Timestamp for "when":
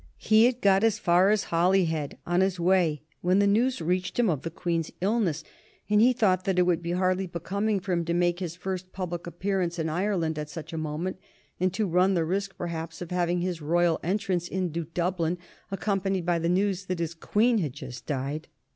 3.21-3.37